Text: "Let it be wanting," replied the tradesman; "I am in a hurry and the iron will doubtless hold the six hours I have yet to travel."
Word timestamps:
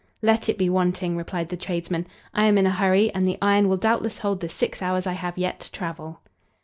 "Let 0.23 0.49
it 0.49 0.57
be 0.57 0.67
wanting," 0.67 1.15
replied 1.15 1.49
the 1.49 1.55
tradesman; 1.55 2.07
"I 2.33 2.45
am 2.45 2.57
in 2.57 2.65
a 2.65 2.71
hurry 2.71 3.13
and 3.13 3.23
the 3.27 3.37
iron 3.39 3.67
will 3.69 3.77
doubtless 3.77 4.17
hold 4.17 4.39
the 4.39 4.49
six 4.49 4.81
hours 4.81 5.05
I 5.05 5.13
have 5.13 5.37
yet 5.37 5.59
to 5.59 5.71
travel." 5.71 6.21